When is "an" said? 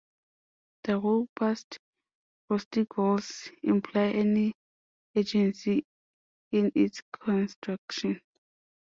4.05-4.51